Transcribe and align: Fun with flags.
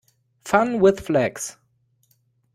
Fun 0.43 0.79
with 0.79 0.99
flags. 1.05 1.57